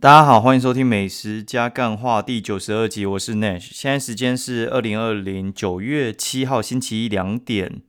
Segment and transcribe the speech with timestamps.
[0.00, 3.68] 大家好，欢迎收听《美食加干话》第九十二集，我是 Nash。
[3.70, 7.82] 现在时间是二零二零九月七号星期一两点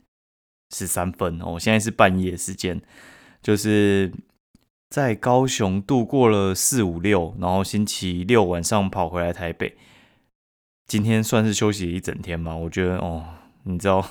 [0.75, 2.81] 十三分哦，现在是半夜时间，
[3.41, 4.11] 就是
[4.89, 9.77] 在高雄度过了四五六，然后星期六晚上跑回来台北，
[10.85, 12.53] 今天算是休息一整天嘛？
[12.53, 13.23] 我觉得哦，
[13.63, 14.05] 你知道，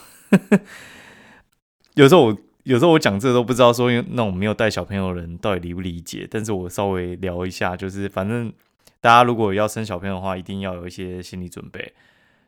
[1.96, 2.38] 有时候我。
[2.64, 6.28] 有时候我讲这都不知道说，那种没有带小朋友的人到底理不理解。
[6.30, 8.52] 但是我稍微聊一下，就是反正
[9.00, 11.94] 大家如果要生小朋友的话，一定要有一些心理准备。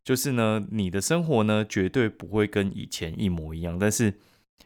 [0.05, 4.15] 就是呢，你的生活呢绝对不会跟以前一模一样，但是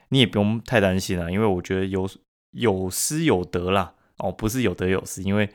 [0.09, 2.09] 你也不用太担心啊，因为我觉得有
[2.53, 3.95] 有失有得啦。
[4.19, 5.49] 哦，不是有得有失，因为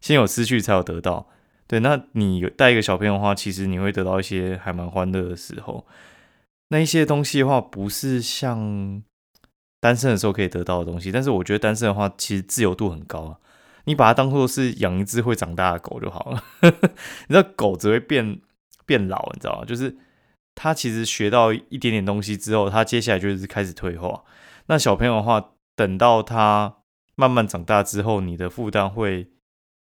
[0.00, 1.28] 先有失去才有得到。
[1.66, 5.86] 对，那你有带一个小朋友的话，其实你会得到一些还蛮欢乐的时候。
[6.68, 9.02] 那一些东西的话，不是像。
[9.82, 13.38] 单身的时候可以得到的东西，但是我觉得单身的话，其实自由度很高啊。
[13.86, 16.44] 你把它当做是养一只会长大的狗就好了。
[16.62, 18.40] 你知道狗只会变
[18.86, 19.64] 变老，你知道吗？
[19.64, 19.96] 就是
[20.54, 24.22] 它其实学到一点点东西之后，它接下来就是开始退化。
[24.66, 26.76] 那小朋友的话，等到他
[27.16, 29.32] 慢慢长大之后，你的负担会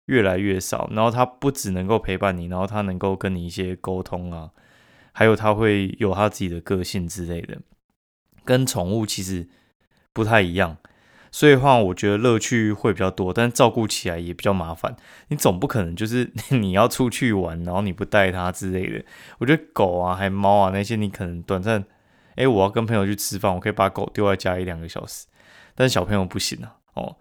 [0.05, 0.87] 越来越少。
[0.91, 4.51] 然后他不只能够陪伴你，然后他能够跟你一些沟通啊，
[5.11, 7.57] 还有他会有他自己的个性之类的。
[8.45, 9.49] 跟宠物其实。
[10.17, 10.75] 不太一样，
[11.31, 14.95] 所以话我觉得乐趣会比较多，但照顾起来也比较麻烦。
[15.27, 19.05] 你总不可能就是 你要出去玩，然后你不带它之类的。
[19.37, 21.85] 我觉得狗啊，还猫啊那些，你可能短暂，
[22.35, 25.27] 哎，我要跟朋友去吃饭，我可以把狗丢在家一两个小时，
[25.75, 27.17] 但小朋友不行啊，哦，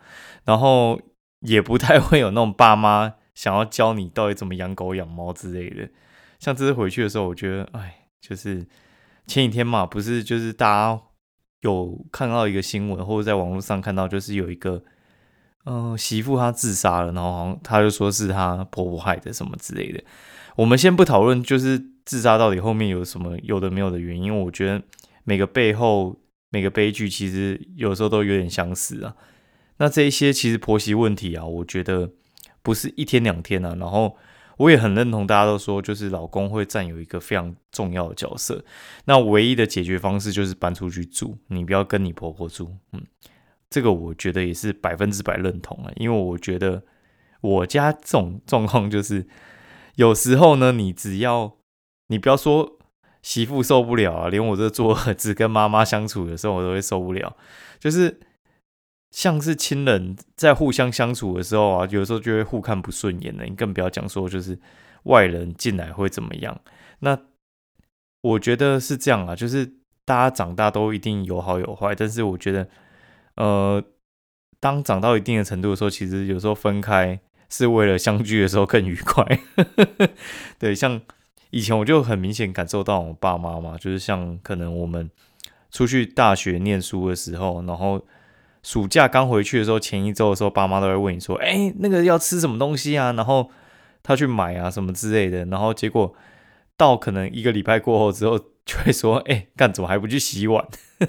[0.47, 0.99] 然后
[1.41, 5.91] 也不太会有那种爸妈想要教你到底怎么养狗养猫之类的。
[6.39, 8.67] 像这次回去的时候，我觉得，哎，就是
[9.27, 11.03] 前几天嘛，不是就是大家。
[11.61, 14.83] 有看到一个新闻，或者在网络上看到，就是有一个，
[15.65, 20.03] 嗯，媳妇她自杀了，然后好像她就说是她婆婆害的什么之类的。
[20.57, 24.83] 我们先不讨论，就是自杀到底后面有什么有的没有的原因，我觉得
[25.25, 26.17] 每个背后
[26.51, 29.15] 每个悲剧其实有时候都有点相似啊。
[29.79, 32.11] 那这一些其实婆媳问题啊，我觉得
[32.63, 34.17] 不是一天两天啊，然后。
[34.57, 38.65] 我也很认同，大家都说就是老公会占有一个非常重要的角色。
[39.05, 42.75] 那唯一的解决方式就是搬出去住，你不要跟你婆婆住。
[42.93, 43.03] 嗯，
[43.69, 46.83] 这个我觉得也是百分之百认同啊，因为我觉得
[47.41, 49.27] 我家这种状况就是，
[49.97, 51.57] 有时候呢，你只要
[52.09, 52.79] 你不要说
[53.23, 57.37] 媳妇受不了啊，连我这做儿子跟妈妈相处的时候，我都会受不了，
[57.79, 58.21] 就是。
[59.17, 63.47] 像是亲人在互相相处的时候啊，有时候就会互看不顺眼的。
[63.47, 64.59] 你更不要讲说就是
[65.05, 66.61] 外人进来会怎么样。
[66.99, 67.19] 那
[68.21, 69.65] 我觉得是这样啊，就是
[70.05, 72.69] 大家长大都一定有好有坏，但是我觉得，
[73.37, 73.83] 呃，
[74.61, 79.25] 当长到一定的程度的时候，其实有时候分开是为了相聚的时候更愉快。
[80.61, 81.01] 对，像
[81.49, 85.11] 以前我就很明显感受到我爸妈嘛，就是像可能我们
[85.71, 88.07] 出去大学念书的时候，然后。
[88.67, 93.49] 暑假刚回去的时候，前一周的时候，爸妈都会问你说：“哎，那个要吃什么东西啊？”然后
[94.03, 95.45] 他去买啊，什么之类的。
[95.45, 96.13] 然后结果
[96.77, 100.67] 到可能一个礼拜过后之后，就会说：“哎，干怎么还不去洗碗？”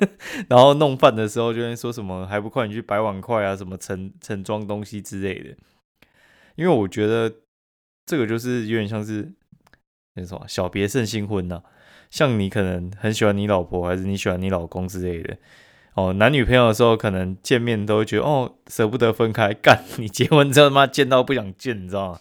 [0.50, 5.56] 然后弄饭的时候就会说什么：“还不快你去摆碗筷啊，什么盛盛装东西之类的。”
[6.58, 7.34] 因为我觉得
[8.06, 9.34] 这个就是有点像是
[10.14, 11.64] 那什么小别胜新婚呐。
[12.12, 15.36] 像你可能很喜欢你老婆，还是你喜欢你老公之类的。
[15.98, 22.20] 哦，男女朋友的时候可能见面都会觉得哦舍不得分开，干 你结婚之后他妈见到不想见，你知道吗？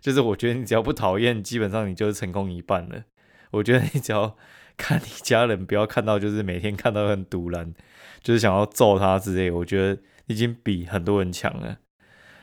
[0.00, 3.02] 就是我觉得你只要不讨厌，基本上你就是成功一半了。
[3.50, 4.36] 我觉得你只要
[4.76, 7.74] 看你家人不要看到，就是每天看到很堵然，
[8.22, 11.78] 就是想要揍他之类，我觉得已经比很多人强了。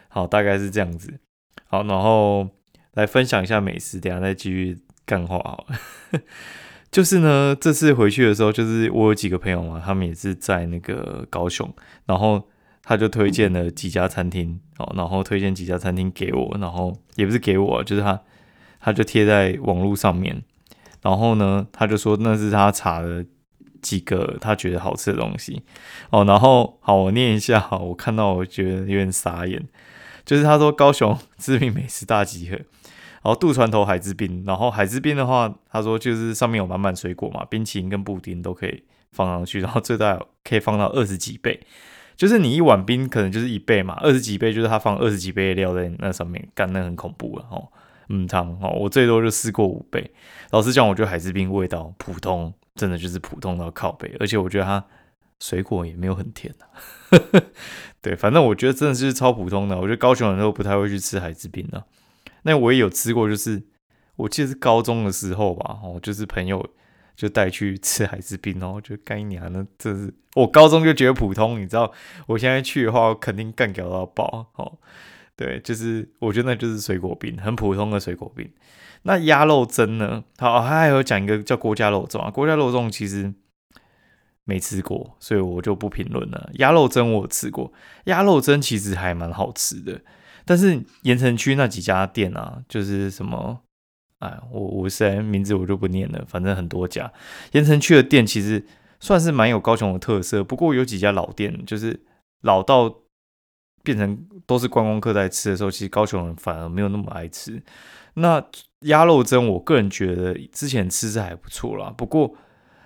[0.09, 1.17] 好，大概是这样子。
[1.65, 2.49] 好，然后
[2.95, 6.19] 来分享一下美食，等下再继续干话好了。
[6.93, 11.67] 就是呢，这次回去的时候，就是我有几个朋友嘛，他们也是在那个高雄，
[12.05, 12.47] 然后
[12.83, 18.21] 他就推荐了几家餐厅，哦，然后推荐几家餐厅给我，然后也不是给我，就是他
[18.79, 20.43] 他就贴在网络上面，
[21.01, 23.25] 然后呢，他就说那是他查的
[23.81, 25.63] 几个他觉得好吃的东西，
[26.11, 29.59] 哦，然后好，我念一下，我看到我觉得有点傻眼，
[30.23, 32.59] 就是他说高雄 知名美食大集合。
[33.23, 41.59] 然后渡船头海之滨，然后海之滨的话，他说就是上面有满满水果嘛，冰淇淋跟布丁都可以放上去，然后最大可以放到二十几倍，
[42.15, 47.69] 就是你一碗冰可能就是一倍嘛，二十几倍就是他放二十几倍的料在那上面，干那很恐怖了哦。
[48.09, 50.11] 嗯，汤哦，我最多就试过五倍。
[50.51, 54.83] 老实讲，我觉得海之滨味道普通，真的就是普通到靠背，而且我觉得它
[55.39, 56.67] 水果也没有很甜啊。
[58.01, 59.77] 对，反正我觉得真的是超普通的。
[59.77, 61.81] 我觉得高雄人都不太会去吃海之冰的。
[62.43, 63.63] 那我也有吃过，就是
[64.15, 66.65] 我记得是高中的时候吧，哦，就是朋友
[67.15, 71.91] 就带去吃海之冰，然后就干娘呢，这是我高中就觉得普通，你知道，
[72.27, 74.47] 我现在去的话，肯定干掉到爆。
[74.55, 74.77] 哦，
[75.35, 78.49] 对，就是我觉得那就是水果冰，很普通的水果冰。
[79.03, 80.23] 那鸭肉蒸呢？
[80.37, 83.33] 好，他还有讲一个叫郭家肉粽啊，郭家肉粽其实。
[84.45, 86.49] 没吃过，所以我就不评论了。
[86.55, 87.71] 鸭肉蒸我吃过，
[88.07, 90.01] 鸭肉蒸其实还蛮好吃的。
[90.45, 93.61] 但是盐城区那几家店啊，就是什么，
[94.19, 97.11] 哎，我我虽然名字我就不念了，反正很多家
[97.53, 98.65] 盐城区的店其实
[98.99, 100.43] 算是蛮有高雄的特色。
[100.43, 102.01] 不过有几家老店，就是
[102.41, 102.93] 老到
[103.83, 107.61] 变成都是观光客在吃的时候，其实高雄人反而没有那么爱吃。
[108.15, 108.43] 那
[108.81, 112.35] 鸭肉蒸，我个人觉得之前吃是还不错啦，不过。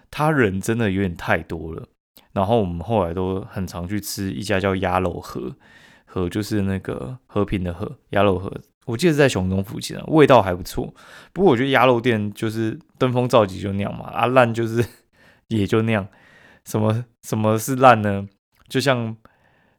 [0.10, 1.86] 他人真的有点太多了，
[2.32, 5.54] 然后我们后来都很常去吃一家叫鸭肉河，
[6.18, 8.52] 河就是那个和平的河，鸭肉河，
[8.86, 10.94] 我记得是在雄中附近啊，味道还不错。
[11.32, 14.84] 不过我觉得鸭肉店就是登峰造极就那样嘛，啊烂就是
[15.50, 16.08] 也就那样。
[16.66, 18.28] 什么什么是烂呢？
[18.68, 19.16] 就像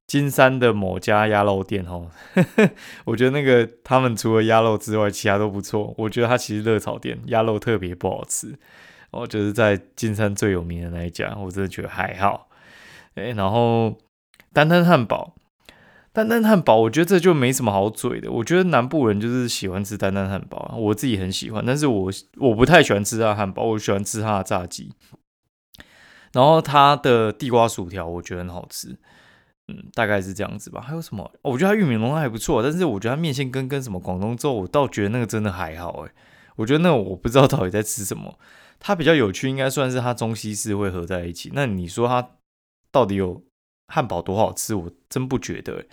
[0.06, 2.10] 金山的某家鸭肉店哦，
[3.04, 5.94] 我觉得那个他们除了鸭肉之外，其他都不错。
[5.98, 8.54] 我觉得他其实热炒店鸭肉特别不好吃。
[9.10, 12.48] 哦，就是在金山最有名的那一家，我真的觉得还好。
[13.14, 13.98] 哎，然后
[14.52, 15.34] 丹丹汉堡，
[16.18, 18.28] 丹丹汉堡，我觉得这就没什么好嘴的。
[18.32, 24.92] 我觉得南部人就是喜欢吃丹丹汉堡，我自己很喜欢，但是我我不太喜欢吃它汉堡，我喜欢吃它的炸鸡。
[26.32, 28.98] 然后它的地瓜薯条我觉得很好吃，
[29.68, 30.80] 嗯，大概是这样子吧。
[30.80, 31.30] 还有什么？
[31.42, 36.04] 我觉得它玉米浓汤还不错，但是我觉得它面线羹跟什么广东粥，我倒觉得那个真的还好。
[36.04, 36.12] 哎，
[36.56, 38.36] 我觉得那个我不知道到底在吃什么。
[38.80, 41.50] 它比较有趣，应该算是它中西式会合在一起。
[41.54, 42.30] 那你说它
[42.90, 43.42] 到底有
[43.88, 44.74] 汉堡多好吃？
[44.74, 45.84] 我真不觉得。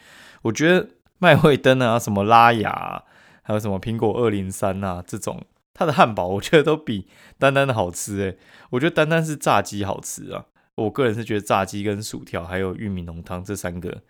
[0.44, 0.88] 我觉得
[1.18, 3.04] 麦味登啊，什么拉雅，
[3.42, 5.44] 还有什么苹果二零三啊，这种
[5.74, 7.08] 它的汉堡，我觉得都比
[7.40, 8.20] 丹丹的好吃。
[8.20, 8.38] 诶，
[8.70, 10.46] 我觉得丹丹是炸鸡好吃啊。
[10.76, 14.04] 我个人是觉得炸鸡跟薯条还有玉米浓汤这三个，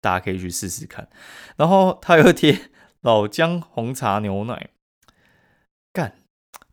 [0.00, 1.08] 大家可以去试试看。
[1.56, 4.70] 然后它有贴老姜红茶牛奶，
[5.92, 6.19] 干。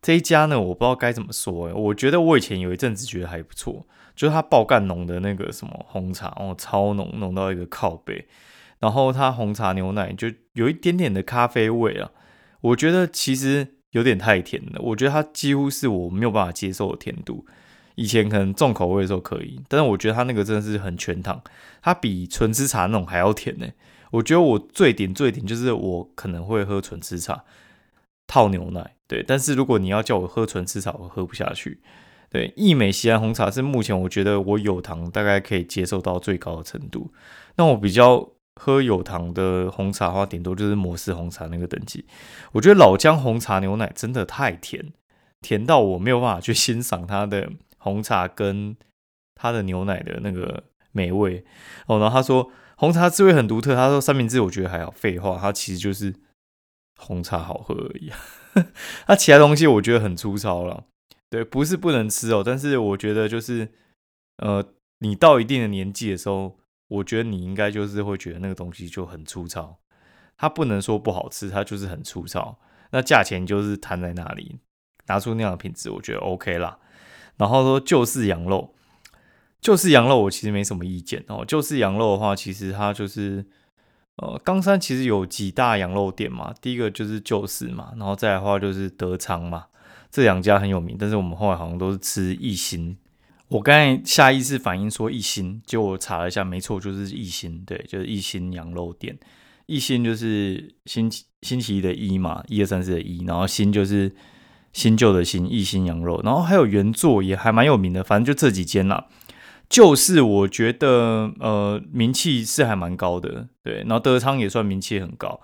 [0.08, 8.26] 这一家呢，我不知道该怎么说哎，我觉得我以前有一阵子觉得还不错，就是它爆干浓的那个什么红茶哦，超浓浓到一个靠背，
[8.78, 12.10] 然后它红茶牛奶就有一点点的咖啡味啊，
[12.62, 17.44] 我觉得其实有点太甜了，我觉得它几乎是我没有办法接受的甜度。
[17.96, 21.42] 以前可能重口味的时候可以，但是我觉得它那个真的是很全糖，
[21.82, 23.66] 它比纯吃茶那种还要甜呢。
[24.12, 27.44] 我觉得我最顶最顶就是我可能会喝纯吃茶。
[28.26, 31.80] 套牛奶，对，但是如果你要叫我喝纯吃茶，我喝不下去。
[32.28, 37.10] 对，益美西安红茶是目前我觉得我有糖大概可以接受到最高的程度。
[37.56, 42.04] 那我比较喝有糖的红茶的话，顶多就是摩斯红茶那个等级。
[42.52, 44.92] 我觉得老姜红茶牛奶真的太甜，
[45.40, 48.76] 甜到我没有办法去 欣赏它的红茶跟
[49.34, 51.46] 它的牛奶的那个美味。
[51.86, 56.14] 哦，然后他说红茶滋味很独特，他说三明治我觉得还好，废话，它其实就是。
[57.00, 58.10] 红茶好喝而已，
[59.08, 60.84] 那其他东西我觉得很粗糙了。
[61.30, 63.68] 对，不是不能吃哦，但是我觉得就是，
[64.38, 64.64] 呃，
[65.00, 66.58] 你到一定的年纪的时候，
[66.88, 69.78] 我觉得你应该就是会觉得那个东西就很粗糙。
[70.36, 72.58] 它不能说不好吃，它就是很粗糙。
[72.90, 74.58] 那价钱就是摊在那里，
[75.06, 76.78] 拿出那样的品质，我觉得 OK 啦。
[77.36, 78.74] 然后说就是羊肉，
[79.60, 81.44] 就是羊肉我其实没什么意见哦。
[81.44, 83.46] 就是羊肉的话，其实它就是。
[84.18, 89.66] 呃，冈山其实有几大羊肉店嘛，第一个就是旧市嘛，然后再来的话就是德昌嘛，
[90.10, 90.96] 这两家很有名。
[90.98, 92.96] 但是我们后来好像都是吃一心，
[93.46, 99.16] 我刚才下意识反应说一心，就我查了一下，没错，就是一心，对，就是一心羊肉店。
[99.66, 104.10] 一心就是星期星期一的一嘛，一二三四的一，然后新就是
[104.72, 109.06] 新旧的新，一心羊肉，然后还有原作也还蛮有名的，反正就这几间啦。
[109.68, 113.80] 就是我觉得，呃，名气是还蛮高的，对。
[113.80, 115.42] 然后德昌也算名气很高，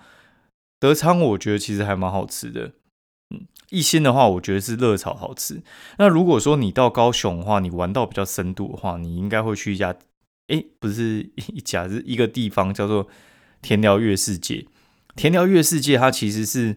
[0.81, 2.73] 德昌我觉得其实还蛮好吃的。
[3.35, 5.63] 嗯，一心的话，我觉得是热炒好吃。
[5.99, 9.95] 那如果说你到高雄的话，你玩到比较深度的话，你应该会去一家，
[10.49, 13.07] 哎，不是一家，是一个地方叫做
[13.61, 14.67] 田寮月世界。
[15.15, 16.77] 田寮月世界它其实是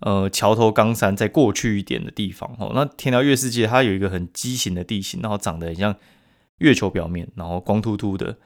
[0.00, 2.72] 呃桥头冈山再过去一点的地方哦。
[2.74, 5.96] 那田寮月世界它有一个很畸形的地形，然后长得很像。
[6.58, 8.36] 月球表面，然后光秃秃的。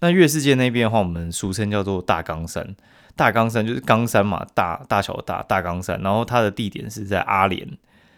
[0.00, 2.74] 那月世界那边的话，我们俗称叫做大冈山。
[3.16, 6.00] 大冈山就是冈山嘛，大大小大大冈山。
[6.00, 7.68] 然后它的地点是在阿联。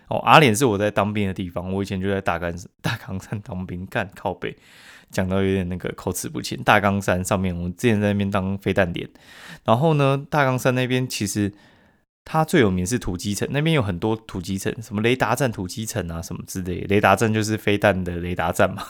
[0.08, 1.72] 哦，阿联是我在当兵的地方。
[1.72, 4.56] 我以前就在大冈大冈山当兵，干靠背。
[5.10, 6.62] 讲到有点那个口齿不清。
[6.62, 9.08] 大冈山上面，我之前在那边当飞弹点，
[9.64, 11.52] 然后呢，大冈山那边其实
[12.24, 16.80] 它最有名是土基层，那边有很多土基层，什么雷达站土基层啊，什么之类。
[16.88, 18.84] 雷达站就是飞弹的雷达站嘛，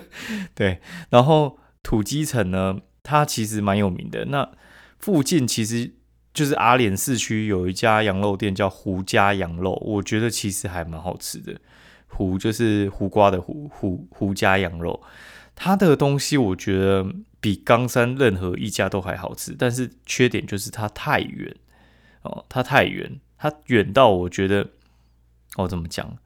[0.54, 0.80] 对。
[1.10, 4.26] 然后土基层呢，它其实蛮有名的。
[4.26, 4.50] 那
[4.98, 5.94] 附近其实。
[6.32, 11.60] 就是阿联市区有一家羊肉店叫胡家羊肉，我觉得其实还蛮好吃的。
[12.06, 15.02] 胡就是胡瓜的胡，胡胡家羊肉，
[15.56, 17.04] 它的东西我觉得
[17.40, 21.52] 比冈山任何一家都还好吃，但是缺点就是它太远
[22.22, 24.68] 哦，它太远，它远到我觉得，
[25.56, 26.18] 我怎么讲？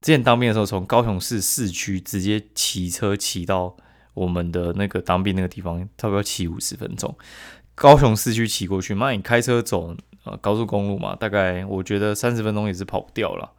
[0.00, 3.76] 之前当兵的时候，从高雄市市区直接骑车骑到
[4.12, 7.16] 我们的那个当兵那个地方，差不多骑五十分钟。
[7.74, 13.52] 高雄市区骑过去，那，你开车走呃高速公路嘛，大概我觉得三十分钟也是跑不掉了。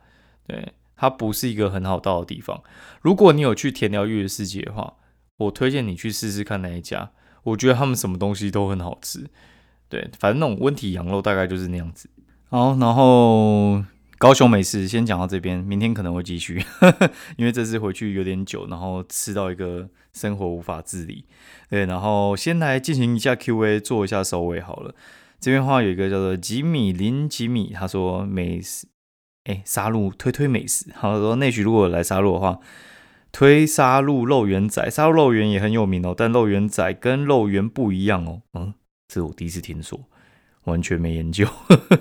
[0.47, 2.63] 对，它不是一个很好到的地方。
[3.01, 4.93] 如果你有去田寮月世界的话，
[5.37, 7.11] 我推荐你去试试看那一家，
[7.43, 9.29] 我觉得他们什么东西都很好吃。
[9.89, 12.09] 对，反正那种温体羊肉大概就是那样子。
[12.49, 13.83] 好，然后。
[14.17, 16.63] 高雄美食先讲到这边，明天可能会继续，
[17.35, 21.25] 因为这次回去有点久，然后吃到一个生活无法自理。
[21.69, 24.95] 对，然后先来进行一下 Q&A，做一下收尾好了。
[25.41, 28.87] 这边话有一个叫做吉米林吉米，他说美食，
[29.43, 30.85] 哎，沙鹿推推美食。
[30.93, 32.59] 他说内许如果来沙鹿的话，
[33.33, 38.41] 推沙鹿肉圆仔，沙鹿肉圆也很有名哦，但肉圆仔跟肉圆不一样哦。
[38.53, 38.73] 嗯，
[39.07, 39.99] 这是我第一次听说，
[40.63, 41.47] 完全没研究。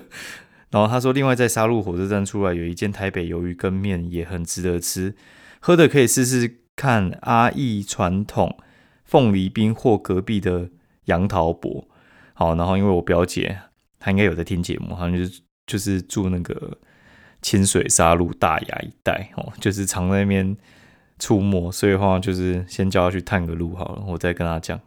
[0.70, 5.14] 然后他说，另外在沙鹿火车站出来有一间台北鱿鱼羹面，也很值得吃。
[5.61, 8.58] 喝的可以试试看阿义传统
[9.04, 10.70] 凤梨冰或隔壁的
[11.04, 11.88] 杨桃博。
[12.32, 13.61] 好，然后因为我表姐
[14.00, 16.78] 她应该有在听节目，好像就是就是住那个
[17.40, 20.56] 清水沙鹿大雅一带哦，就是常在那边。
[21.18, 24.80] 出没，所以的话就是先叫他去探个路好了，我再跟他讲。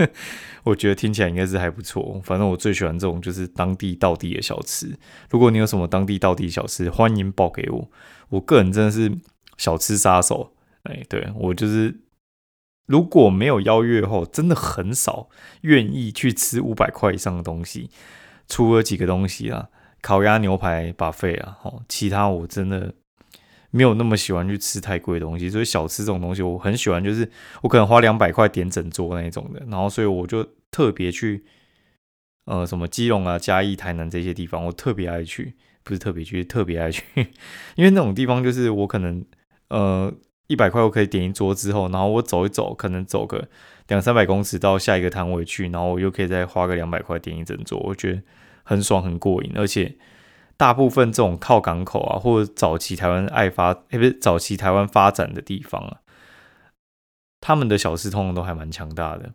[0.64, 2.20] 我觉得听起来应该是还不错。
[2.24, 4.98] 反正我最喜欢这种就是当地道地的小吃。
[5.30, 7.90] 如果你有什么当地道地小吃，欢迎报给我。
[8.30, 9.12] 我个人真的是
[9.56, 10.54] 小吃杀手。
[10.82, 12.00] 哎，对我就是
[12.86, 15.28] 如果没有邀约后，真的很少
[15.62, 17.90] 愿意去吃五百块以上的东西。
[18.48, 19.68] 除了几个东西啊，
[20.00, 22.94] 烤鸭、牛排、把费啊，哦，其他我真的。
[23.70, 27.30] 没有那么喜欢去吃太贵的东西，所以小吃这种东西我很喜欢，就是
[27.62, 31.44] 我可能花两百块点整桌那一种的，然后所以我就特别去，
[32.46, 37.04] 呃，什么基隆啊、嘉义、台南这些地方，我特别爱去，不是特别去，特别爱去，
[37.76, 39.22] 因为那种地方就是我可能
[39.68, 40.10] 呃
[40.46, 43.48] 一百块我可以点一桌之后，然后我走一走，可能走个
[43.88, 48.22] 两三百公尺到下一个摊位去，然后我又可以再花个两百块点一整桌，我觉得
[48.62, 49.94] 很爽很过瘾，而且。
[50.58, 55.98] 大部分这种靠港口啊，或者早期台湾爱发，哎，不是早期台湾发展的地方啊，
[57.40, 59.32] 他们的小吃通常都还蛮强大的。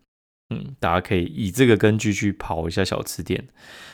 [0.49, 3.47] 嗯，大家可以以这个根据去跑一下小吃店。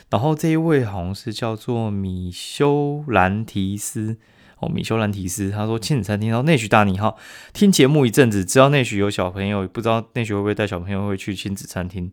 [0.09, 4.17] 然后这一位好像是叫做米修兰提斯
[4.57, 6.29] 哦，米修兰提斯，他说亲子餐厅。
[6.29, 7.15] 然后内许大你好，
[7.53, 12.11] 听节目一阵子，知道内许有小朋友，不知道内许会不会带小朋友会去亲子餐厅。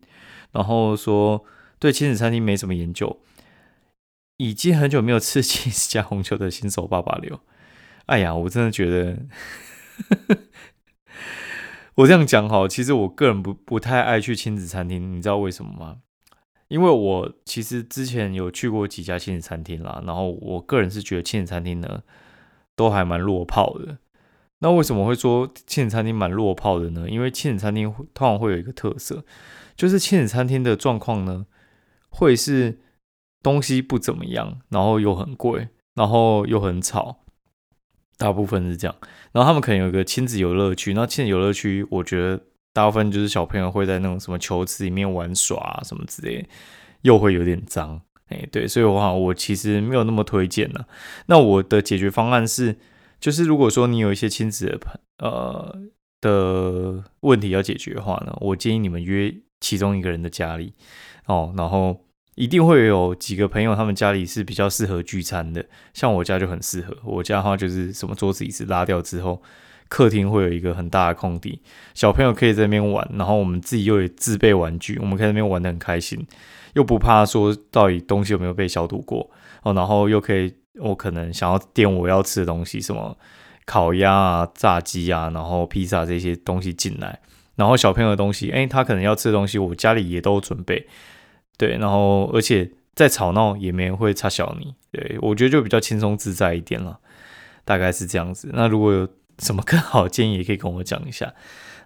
[0.51, 1.43] 然后说
[1.79, 3.19] 对亲子餐厅没什么研究。
[4.37, 7.41] 已经很久没有吃起司加红球的新手爸爸了。
[8.05, 9.17] 哎呀，我真的觉得，
[11.95, 15.97] 我这样讲哈，其实我个人不不太爱去亲子餐厅，你知道为什么吗？
[16.69, 22.03] 因为我其实之前有去过几家亲子餐厅啦，然后我个人是觉得亲子餐厅呢
[22.75, 23.97] 都还蛮落炮的。
[24.59, 27.09] 那为什么会说亲子餐厅蛮落炮的呢？
[27.09, 29.25] 因为亲子餐厅通常会有一个特色，
[29.75, 31.47] 就是亲子餐厅的状况呢
[32.09, 32.79] 会是。
[33.43, 37.19] 东西不怎么样，然后又很贵，然后又很吵，
[38.17, 38.95] 大部分是这样。
[39.31, 46.47] 然后他们可能有一个亲子游乐区，那亲子游乐区，我觉得大部分就是小朋友会在那种什么球池里面玩耍啊什么之类，
[47.03, 48.01] 又会有点脏。
[48.27, 50.85] 哎，对，所以的话，我其实没有那么推荐呢。
[51.27, 52.75] 那我的解决方案是，
[53.19, 55.79] 就是如果说你有一些亲子的朋呃
[56.19, 60.73] 的问题要解决的话呢，我建议你们约其中一个人的家里
[61.27, 62.06] 哦，然后。
[62.37, 66.95] 一定会有几个朋友，他们家里是比较适合聚餐的，像我家就很适合。
[67.03, 69.41] 我家的话就是什么桌子椅子拉掉之后，
[69.89, 71.59] 客厅会有一个很大的空地，
[71.95, 76.27] 小朋友可以在那边玩，然后我们自己又有自备玩具，我们可以在那边玩的很开心，
[76.73, 79.27] 又不怕说到底东西有没有被消毒过
[79.63, 83.17] 哦，然后又可以我可能想要点我要吃的东西，什么
[83.65, 87.19] 烤鸭啊、炸鸡啊，然后披萨这些东西进来，
[87.55, 90.85] 然后小朋友的东西，诶，他可能要吃的东西，我家里也都准备。
[91.57, 96.99] 对，然后而且再吵闹也没人会插小你，对我觉得就比较轻松自在一点了，
[97.65, 98.51] 大概是这样子。
[98.53, 99.07] 那如果有
[99.39, 101.33] 什么 更好的建议，也可以跟我讲一下。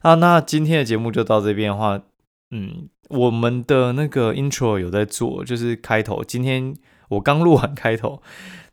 [0.01, 2.01] 啊，那今天的节目就到这边的话，
[2.49, 6.23] 嗯，我们的那个 intro 有在做，就是开头。
[6.23, 6.75] 今天
[7.09, 8.21] 我刚录完开头，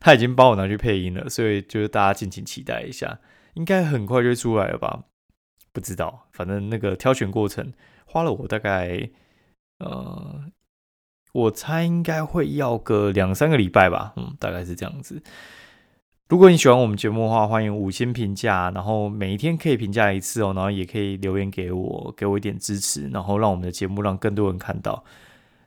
[0.01, 3.21] 他已经帮我拿去配音了，所以就是大家敬请期待一下，
[3.55, 5.05] 应该很快就出来了吧？
[5.73, 7.73] 不知道，反正那个挑选过程
[8.07, 9.11] 花了我大概，
[9.81, 10.45] 呃，
[11.33, 15.23] 我猜应该会要个两三个礼拜吧，嗯，大概是这样子。
[16.29, 25.03] 如果你喜欢我们节目的话，欢迎五星评价，然后每一天可以评价一次哦，然后也可以留言给我，给我一点支持，然后让我们的节目让更多人看到。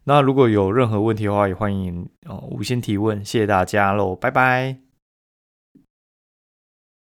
[0.03, 4.90] 那如果有任何问题的话，也欢迎哦五星提问，谢谢大家喽，拜拜。